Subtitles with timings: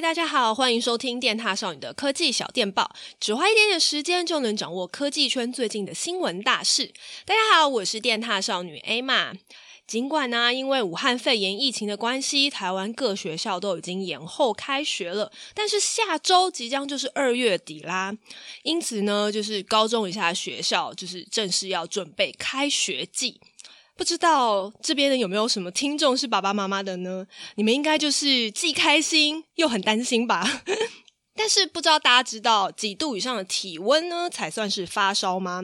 [0.00, 6.90] 大家好，欢迎收听电獭少女的科技小电报，只花一点点时间就能掌握科技圈最近的新闻大事。
[7.26, 9.34] 大家好，我是电獭少女 Emma。
[9.86, 18.16] 尽管呢、因为武汉肺炎疫情的关系，台湾各学校都已经延后开学了，但是下周即将就是二月底啦，
[18.62, 23.38] 因此呢，就是高中以下学校就是正式要准备开学季。
[24.00, 27.26] 不知道这边的有没有什么听众是爸爸妈妈的呢？
[27.56, 30.62] 你们应该就是既开心又很担心吧？
[31.36, 35.62] 但是不知道大家知道几度以上的体温呢才算是发烧吗？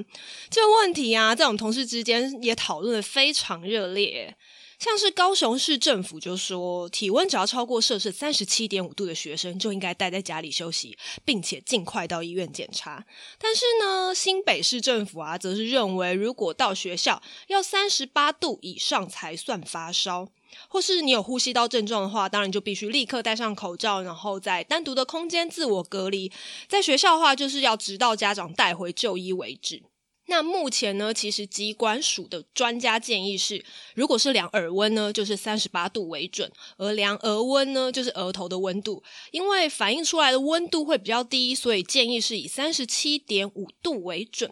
[0.51, 4.37] 这个问题啊，在我们同事之间也讨论的非常热烈。
[4.79, 13.07] 像是高雄市政府就说，体温只要超过摄氏三十七点五度的学生就应该待在家里休息，并且尽快到医院检查。
[13.39, 20.29] 但是呢，新北市政府啊，则是认为如果到学校要三十八度以上才算发烧，
[20.69, 26.30] 或是你有呼吸道症状的话，当然就必须立刻戴上口罩，然后在单独的空间自我隔离。
[26.68, 29.83] 在学校的话，就是要直到家长带回就医为止。
[30.27, 39.02] 那目前呢，其实机关署的专家建议是，如果是量耳温呢，就是三十八度为准；而量额温呢，就是额头的温度。
[39.30, 44.51] 因为反映出来的温度会比较低，所以建议是以三十七点五度为准。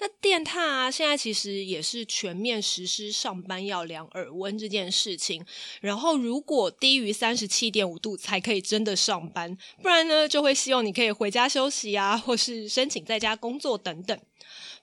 [0.00, 5.44] 那电獭啊，现在其实也是全面实施上班要量耳温这件事情。
[5.80, 14.18] 然后，如果低于三十七点五度才可以真的上班，不然呢，就会希望你可以回家休息啊，或是申请在家工作等等。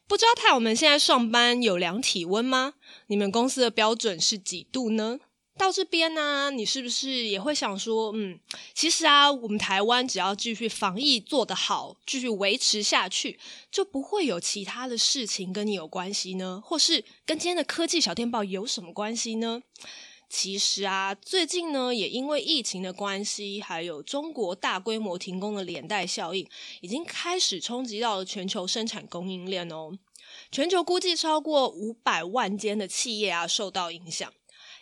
[0.08, 2.74] 不知道太友们现在上班有量体温吗？
[3.08, 5.20] 你们公司的标准是几度呢？
[5.58, 8.38] 到这边呢、你是不是也会想说，嗯，
[8.74, 13.40] 其实啊，我们台湾只要继续防疫做得好，继续维持下去，
[13.72, 16.62] 就不会有其他的事情跟你有关系呢？
[16.64, 19.62] 或是跟今天的科技小电报有什么关系呢？
[20.28, 26.46] 其实啊，最近呢，也因为疫情的关系，还有中国大规模停工的连带效应，
[26.82, 29.98] 已经开始冲击到了全球生产供应链哦。
[30.52, 34.34] 全球估计超过五百万间的企业啊受到影响。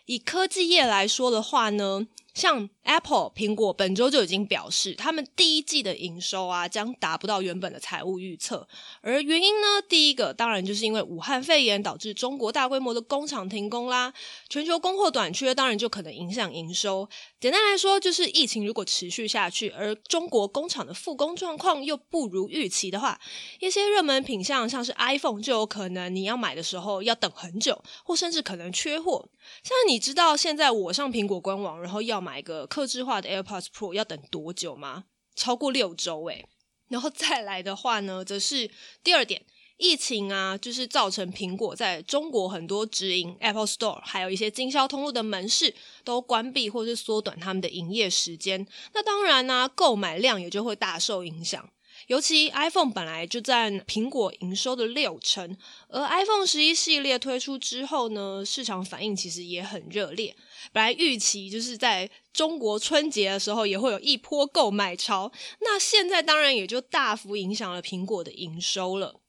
[0.05, 8.67] 以科技业来说的话呢，像 Apple 苹果本周就已经表示，他们第一季的营收啊将达不到原本的财务预测。
[9.01, 14.13] 而原因呢，第一个当然就是因为武汉肺炎导致中国大规模的工厂停工啦，
[14.49, 17.07] 全球供货短缺，当然就可能影响营收。
[17.39, 23.19] 简单来说，就是疫情如果持续下去，而中国工厂的复工状况又不如预期的话，
[23.59, 29.29] 一些热门品项像是 iPhone 就有可能你要买的时候要等很久，或甚至可能缺货。
[29.63, 35.03] 像你知道现在我上苹果官网，然后要买个客制化的 AirPods Pro 要等多久吗？
[35.35, 36.44] 超过六周诶。
[36.89, 38.72] 然后再来的话呢，则是
[39.03, 39.45] 第二点，
[39.78, 48.66] 疫情啊，就是造成苹果在中国很多直营 Apple Store，还有一些经销通路的门市都关闭或是缩短他们的营业时间。
[48.95, 51.69] 那当然呢，购买量也就会大受影响。
[52.07, 60.35] 尤其 iPhone 本来就占苹果营收的六成，而 iPhone 十一系列推出之后呢，市场反应其实也很热烈。
[60.71, 65.31] 本来预期就是在中国春节的时候也会有一波购买潮，
[65.61, 69.19] 那现在当然也就大幅影响了苹果的营收了。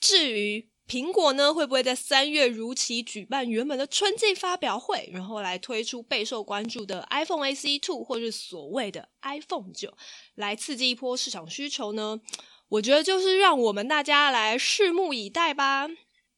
[0.00, 9.96] 至于苹果呢，会不会在三月如期举办原本的春季发表会，然后来推出备受关注的 iPhone SE Two，或是所谓的 iPhone 九
[10.34, 12.20] 来刺激一波市场需求呢？
[12.70, 15.88] 我觉得就是让我们大家来拭目以待吧。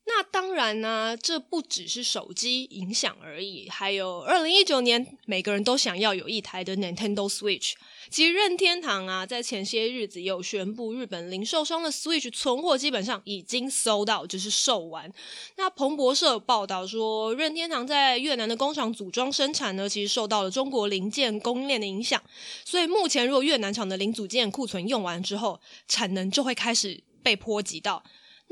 [0.04, 7.74] 那当然呢、啊，这不只是手机影响而已，还有二零一九年每个人都想要有一台的 Nintendo Switch。
[8.10, 15.10] 其实任天堂啊，在前些日子有宣布，日本零售商的 Switch 存货基本上已经搜到就是售完。
[15.56, 22.20] 那彭博社报道说，任天堂在越南的工厂组装生产呢，其实受到了中国零件供应链的影响，
[22.64, 28.02] 所以目前如果越南厂的零组件库存用完之后，产能就会开始被波及到。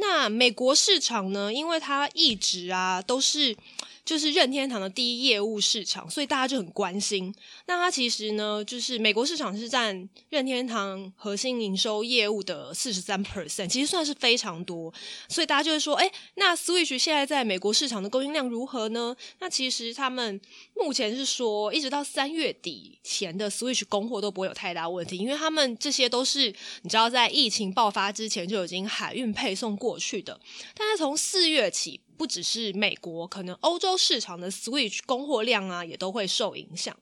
[0.00, 1.52] 那美国市场呢？
[1.52, 3.56] 因为它一直啊都是
[4.04, 7.34] 就是任天堂的第一业务市场，所以大家就很关心。
[7.66, 14.92] 那它其实呢，就是美国市场是占任天堂核心营收业务的四十三 percent，其实算是非常多。
[15.28, 19.14] 所以大家就会说，诶，那 Switch 现在在美国市场的供应量如何呢？
[19.38, 20.40] 那其实他们
[20.74, 30.40] 目前是说，一直到三月底前的 Switch 供货都不会有太大问题，因为他们这些都是你知道，在疫情爆发之前就已经海运配送过去的。
[30.74, 36.94] 但是从四月起，不只是美国，可能欧洲市场的 Switch 供货量啊，也都会受影响。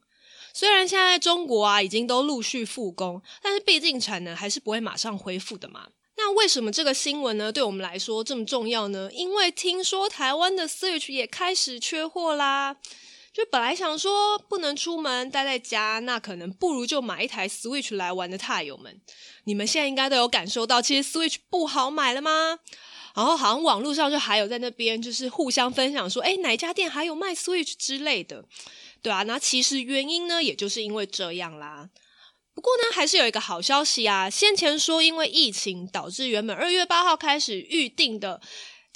[0.54, 5.88] 虽然现在中国啊已经都陆续复工，但是毕竟产能还是不会马上恢复的嘛。
[6.16, 9.10] 那为什么这个新闻呢，对我们来说这么重要呢？
[9.12, 12.76] 因为听说台湾的 Switch 也开始缺货啦。
[13.32, 19.00] 就本来想说不能出门待在家，那可能不如就买一台 Switch 来玩的踏友们，
[19.46, 22.60] 你们现在应该都有感受到，其实 Switch 不好买了吗？
[23.14, 28.44] 然后好像网络上就还有在那边就是互相分享说，诶，哪家店还有卖 Switch 之类的，
[29.02, 31.88] 对啊，那其实原因呢，也就是因为这样啦。
[32.54, 38.40] 不过呢，还是有一个好消息啊，先前说因为疫情导致原本二月八号开始预定的。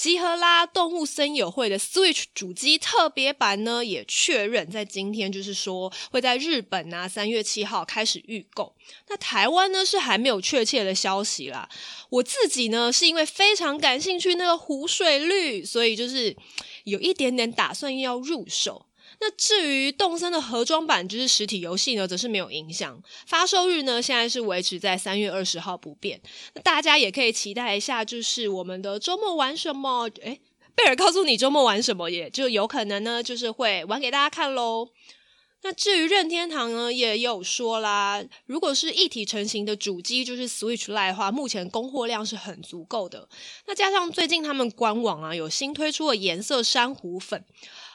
[0.02, 0.66] 集合啦！
[0.66, 8.74] 动物森友会的 Switch 主机特别版呢，也确认在今天，就是说会在日本啊三月七号开始预购。
[9.08, 11.68] 那台湾呢是还没有确切的消息啦。
[12.10, 16.36] 我自己呢是因为非常感兴趣那个湖水绿，所以就是
[16.82, 18.86] 有一点点打算要入手。
[19.24, 23.00] 那至于动森的盒装版，就是实体游戏呢，则是没有影响。
[23.24, 26.20] 发售日呢，现在是维持在三月二十号不变。
[26.54, 30.10] 那大家也可以期待一下，就是我们的周末玩什么？
[30.22, 30.40] 诶，
[30.74, 34.88] 贝尔告诉你周末玩什么，也就有可能呢，就是会玩给大家看喽。
[35.62, 43.28] 那至于任天堂呢，也有说啦，如果是一体成型的主机，就是 Switch Lite 的话，目前供货量是很足够的。
[43.66, 47.44] 那加上最近他们官网啊，有新推出的颜色珊瑚粉。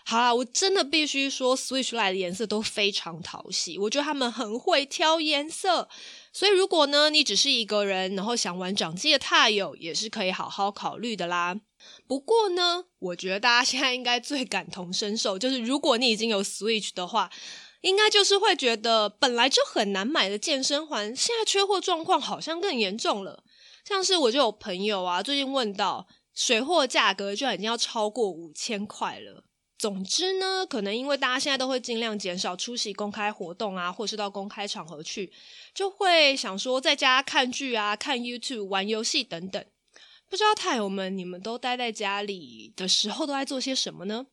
[0.10, 5.90] 好啦，我真的必须说，Switch Lite 的颜色都非常讨喜，我觉得他们很会挑颜色，
[6.32, 11.60] 所以如果呢，你只是一个人，然后想玩掌机的踏友，也是可以好好考虑的啦。
[12.08, 17.30] 不过呢，我觉得大家现在应该最感同身受，就是如果你已经有 Switch 的话，
[17.82, 23.44] 应该就是会觉得本来就很难买的健身环，现在缺货状况好像更严重了。
[23.84, 29.44] 像是我就有朋友啊，最近问到水货价格就已经要超过五千块了。
[29.78, 35.32] 总之呢，可能因为大家现在都会尽量减少出席公开活动啊，或是到公开场合去，
[35.74, 39.64] 就会想说在家看剧啊、看 YouTube、玩游戏等等。
[40.30, 44.26] 不知道太友们，你们都待在家里的时候都在做些什么呢？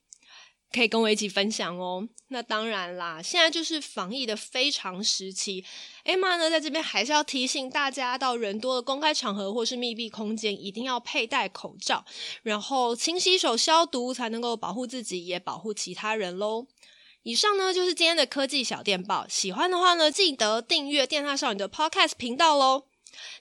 [0.75, 2.09] 可以跟我一起分享哦。
[2.29, 5.65] 那当然啦，现在就是防疫的非常时期。
[6.05, 12.05] Emma 呢，在这边还是要提醒大家，到人多的公开场合或是密闭空间，一定要佩戴口罩，
[12.43, 16.67] 然后勤洗手消毒，才能够保护自己，也保护其他人喽。
[17.23, 19.27] 以上呢，就是今天的科技小电报。
[19.29, 22.87] 喜欢的话呢，记得订阅电獭少女的 Podcast 频道喽。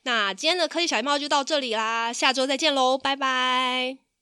[0.04, 4.13] 那今天的科技小电报就到这里啦，下周再见喽，拜拜。